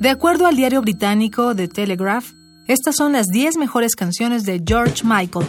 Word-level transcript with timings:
De 0.00 0.08
acuerdo 0.08 0.46
al 0.46 0.56
diario 0.56 0.80
británico 0.80 1.54
The 1.54 1.68
Telegraph, 1.68 2.32
estas 2.66 2.96
son 2.96 3.12
las 3.12 3.26
10 3.26 3.58
mejores 3.58 3.94
canciones 3.94 4.44
de 4.44 4.62
George 4.66 5.02
Michael. 5.04 5.46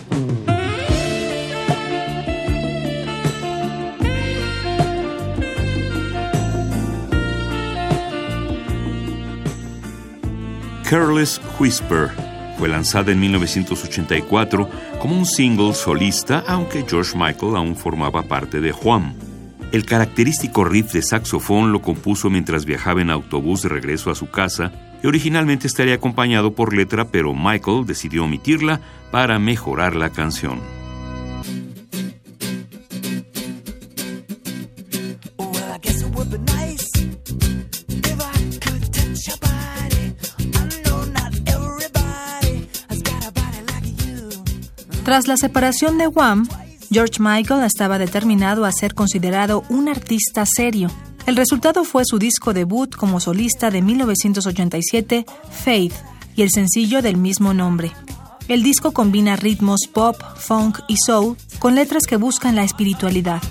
Careless 10.84 11.40
Whisper 11.58 12.10
fue 12.60 12.68
lanzada 12.68 13.14
en 13.14 13.22
1984 13.22 14.70
como 15.00 15.18
un 15.18 15.26
single 15.26 15.74
solista, 15.74 16.44
aunque 16.46 16.84
George 16.86 17.18
Michael 17.18 17.56
aún 17.56 17.78
formaba 17.78 18.24
parte 18.24 18.60
de 18.60 18.74
Juan. 18.74 19.31
El 19.72 19.86
característico 19.86 20.66
riff 20.66 20.92
de 20.92 21.02
saxofón 21.02 21.72
lo 21.72 21.82
compuso 21.82 22.30
mientras 22.30 22.66
viajaba 22.66 23.02
en 23.02 23.10
autobús 23.10 23.62
de 23.62 23.70
regreso 23.70 24.12
a 24.12 24.16
su 24.16 24.30
casa 24.30 24.74
y 25.02 25.08
originalmente 25.08 25.66
estaría 25.66 25.96
acompañado 25.96 26.54
por 26.54 26.76
letra, 26.76 27.06
pero 27.06 27.34
Michael 27.34 27.86
decidió 27.86 28.26
omitirla 28.26 28.82
para 29.12 29.40
mejorar 29.40 29.96
la 29.96 30.10
canción. 30.10 30.60
Tras 45.06 45.28
la 45.28 45.36
separación 45.36 45.98
de 45.98 46.08
Wham, 46.08 46.48
George 46.94 47.22
Michael 47.22 47.64
estaba 47.64 47.98
determinado 47.98 48.66
a 48.66 48.72
ser 48.74 48.94
considerado 48.94 49.64
un 49.70 49.88
artista 49.88 50.44
serio. 50.46 50.90
El 51.26 51.38
resultado 51.38 51.86
fue 51.86 52.04
su 52.04 52.20
disco 52.20 52.54
debut 52.54 52.94
como 52.94 53.22
solista 53.22 53.72
de 53.72 53.82
1987, 53.82 55.26
Faith, 55.50 55.94
y 56.36 56.42
el 56.42 56.50
sencillo 56.50 57.02
del 57.02 57.16
mismo 57.16 57.54
nombre. 57.54 57.94
El 58.50 58.62
disco 58.62 58.92
combina 58.92 59.38
ritmos 59.38 59.88
pop, 59.94 60.18
funk 60.36 60.80
y 60.90 60.98
soul 60.98 61.38
con 61.60 61.76
letras 61.76 62.04
que 62.06 62.18
buscan 62.18 62.58
la 62.58 62.66
espiritualidad. 62.66 63.42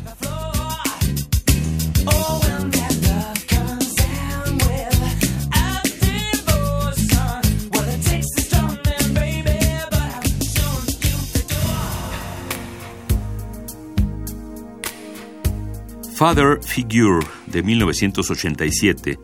Father 16.20 16.60
Figure 16.62 17.26
de 17.46 17.62
1987 17.62 19.18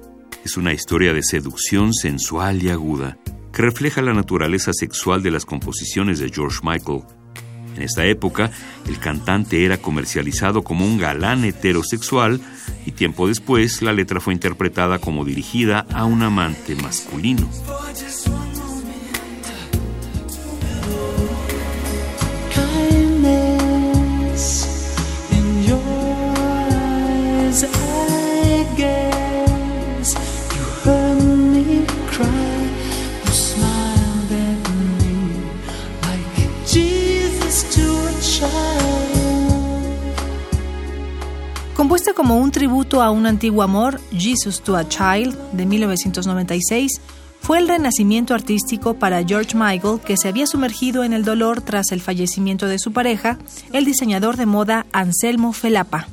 es 0.46 0.56
una 0.56 0.72
historia 0.72 1.12
de 1.12 1.22
seducción 1.22 1.92
sensual 1.92 2.62
y 2.62 2.70
aguda 2.70 3.18
que 3.52 3.60
refleja 3.60 4.00
la 4.00 4.14
naturaleza 4.14 4.72
sexual 4.72 5.22
de 5.22 5.30
las 5.30 5.44
composiciones 5.44 6.20
de 6.20 6.30
George 6.30 6.60
Michael. 6.62 7.02
En 7.76 7.82
esta 7.82 8.06
época, 8.06 8.50
el 8.88 8.98
cantante 8.98 9.66
era 9.66 9.76
comercializado 9.76 10.64
como 10.64 10.86
un 10.86 10.96
galán 10.96 11.44
heterosexual 11.44 12.40
y 12.86 12.92
tiempo 12.92 13.28
después 13.28 13.82
la 13.82 13.92
letra 13.92 14.18
fue 14.18 14.32
interpretada 14.32 14.98
como 14.98 15.26
dirigida 15.26 15.80
a 15.92 16.06
un 16.06 16.22
amante 16.22 16.76
masculino. 16.76 17.46
Compuesta 41.74 42.12
como 42.14 42.36
un 42.36 42.50
tributo 42.50 43.02
a 43.02 43.10
un 43.10 43.26
antiguo 43.26 43.62
amor, 43.62 44.00
Jesus 44.10 44.62
to 44.62 44.76
a 44.76 44.88
Child, 44.88 45.36
de 45.52 45.66
1996, 45.66 47.00
fue 47.40 47.58
el 47.58 47.68
renacimiento 47.68 48.34
artístico 48.34 48.94
para 48.94 49.22
George 49.24 49.56
Michael, 49.56 50.00
que 50.00 50.16
se 50.16 50.28
había 50.28 50.46
sumergido 50.46 51.04
en 51.04 51.12
el 51.12 51.24
dolor 51.24 51.60
tras 51.60 51.92
el 51.92 52.00
fallecimiento 52.00 52.66
de 52.66 52.78
su 52.78 52.92
pareja, 52.92 53.38
el 53.72 53.84
diseñador 53.84 54.36
de 54.36 54.46
moda 54.46 54.86
Anselmo 54.92 55.52
Felapa. 55.52 56.08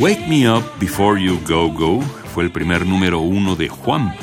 Wake 0.00 0.28
Me 0.28 0.48
Up 0.48 0.62
Before 0.78 1.20
You 1.20 1.40
Go 1.44 1.72
Go 1.72 2.00
fue 2.32 2.44
el 2.44 2.52
primer 2.52 2.86
número 2.86 3.18
uno 3.18 3.56
de 3.56 3.68
Juan. 3.68 4.14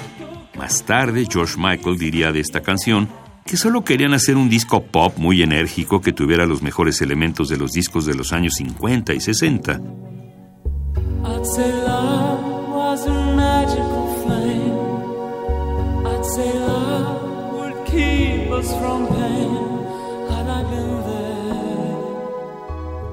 Más 0.58 0.86
tarde, 0.86 1.28
George 1.30 1.56
Michael 1.58 1.98
diría 1.98 2.32
de 2.32 2.40
esta 2.40 2.62
canción 2.62 3.10
que 3.46 3.58
solo 3.58 3.84
querían 3.84 4.14
hacer 4.14 4.38
un 4.38 4.48
disco 4.48 4.86
pop 4.86 5.18
muy 5.18 5.42
enérgico 5.42 6.00
que 6.00 6.14
tuviera 6.14 6.46
los 6.46 6.62
mejores 6.62 7.02
elementos 7.02 7.50
de 7.50 7.58
los 7.58 7.74
discos 7.74 8.06
de 8.06 8.16
los 8.16 8.32
años 8.32 8.54
50 8.54 9.14
y 9.16 9.20
60. 9.20 9.82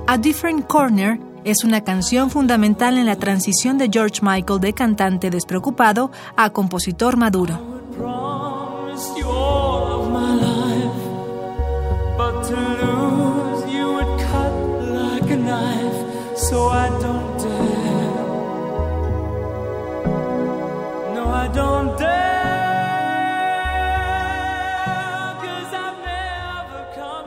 A 0.06 0.18
Different 0.18 0.66
Corner 0.68 1.31
es 1.44 1.64
una 1.64 1.82
canción 1.82 2.30
fundamental 2.30 2.98
en 2.98 3.06
la 3.06 3.16
transición 3.16 3.78
de 3.78 3.88
George 3.92 4.20
Michael 4.22 4.60
de 4.60 4.72
cantante 4.72 5.30
despreocupado 5.30 6.10
a 6.36 6.50
compositor 6.50 7.16
maduro. 7.16 7.60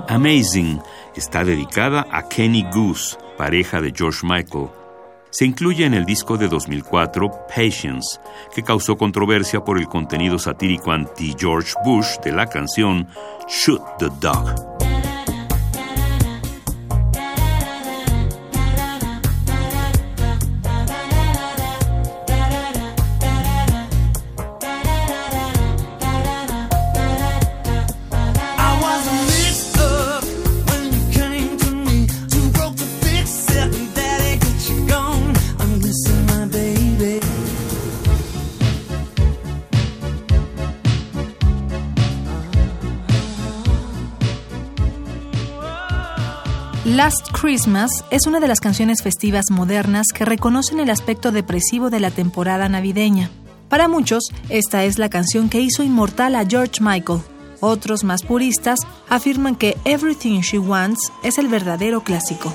Amazing 0.07 0.81
está 1.15 1.43
dedicada 1.43 2.07
a 2.09 2.27
Kenny 2.29 2.65
Goose, 2.71 3.17
pareja 3.37 3.81
de 3.81 3.93
George 3.95 4.19
Michael. 4.23 4.69
Se 5.29 5.45
incluye 5.45 5.85
en 5.85 5.93
el 5.93 6.05
disco 6.05 6.37
de 6.37 6.47
2004 6.47 7.29
Patience, 7.47 8.19
que 8.53 8.63
causó 8.63 8.97
controversia 8.97 9.63
por 9.63 9.77
el 9.77 9.87
contenido 9.87 10.39
satírico 10.39 10.91
anti-George 10.91 11.73
Bush 11.83 12.19
de 12.23 12.31
la 12.31 12.47
canción 12.47 13.07
Shoot 13.47 13.81
the 13.99 14.09
Dog. 14.21 14.74
Last 46.85 47.31
Christmas 47.31 47.89
es 48.11 48.27
una 48.27 48.39
de 48.39 48.47
las 48.47 48.59
canciones 48.59 49.01
festivas 49.01 49.45
modernas 49.49 50.05
que 50.13 50.23
reconocen 50.23 50.79
el 50.79 50.91
aspecto 50.91 51.31
depresivo 51.31 51.89
de 51.89 51.99
la 51.99 52.11
temporada 52.11 52.69
navideña. 52.69 53.31
Para 53.69 53.87
muchos, 53.87 54.25
esta 54.49 54.83
es 54.83 54.99
la 54.99 55.09
canción 55.09 55.49
que 55.49 55.61
hizo 55.61 55.81
inmortal 55.81 56.35
a 56.35 56.45
George 56.45 56.83
Michael. 56.83 57.21
Otros 57.59 58.03
más 58.03 58.21
puristas 58.21 58.77
afirman 59.09 59.55
que 59.55 59.75
Everything 59.83 60.41
She 60.41 60.59
Wants 60.59 61.11
es 61.23 61.39
el 61.39 61.47
verdadero 61.47 62.03
clásico. 62.03 62.53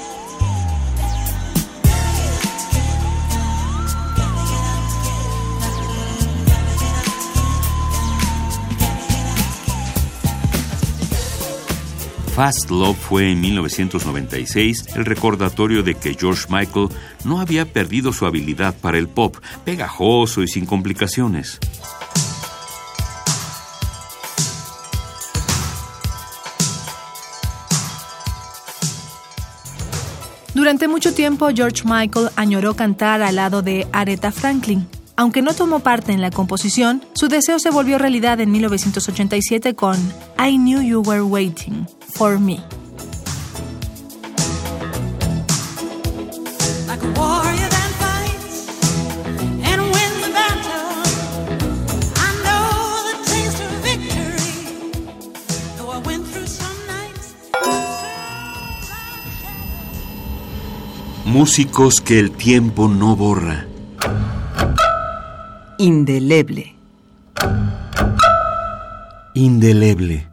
Fast 12.40 12.70
Love 12.70 12.96
fue 12.96 13.30
en 13.30 13.38
1996 13.42 14.96
el 14.96 15.04
recordatorio 15.04 15.82
de 15.82 15.94
que 15.94 16.14
George 16.14 16.46
Michael 16.48 16.88
no 17.22 17.38
había 17.38 17.70
perdido 17.70 18.14
su 18.14 18.24
habilidad 18.24 18.74
para 18.80 18.96
el 18.96 19.08
pop, 19.08 19.36
pegajoso 19.66 20.42
y 20.42 20.48
sin 20.48 20.64
complicaciones. 20.64 21.58
Durante 30.54 30.88
mucho 30.88 31.12
tiempo, 31.12 31.50
George 31.54 31.82
Michael 31.84 32.30
añoró 32.36 32.72
cantar 32.72 33.20
al 33.20 33.36
lado 33.36 33.60
de 33.60 33.86
Aretha 33.92 34.32
Franklin. 34.32 34.88
Aunque 35.20 35.42
no 35.42 35.52
tomó 35.52 35.80
parte 35.80 36.12
en 36.12 36.22
la 36.22 36.30
composición, 36.30 37.04
su 37.12 37.28
deseo 37.28 37.58
se 37.58 37.68
volvió 37.68 37.98
realidad 37.98 38.40
en 38.40 38.50
1987 38.52 39.74
con 39.74 39.98
I 40.38 40.56
Knew 40.56 40.80
You 40.80 41.02
Were 41.02 41.20
Waiting 41.20 41.86
for 42.14 42.40
Me. 42.40 42.56
Músicos 61.26 62.00
que 62.00 62.18
el 62.18 62.30
tiempo 62.30 62.88
no 62.88 63.16
borra. 63.16 63.69
Indeleble. 65.80 66.76
Indeleble. 69.32 70.29